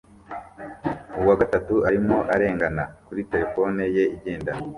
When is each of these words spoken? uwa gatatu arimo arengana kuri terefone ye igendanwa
uwa 1.21 1.33
gatatu 1.41 1.73
arimo 1.87 2.17
arengana 2.33 2.83
kuri 3.05 3.21
terefone 3.31 3.83
ye 3.95 4.03
igendanwa 4.15 4.67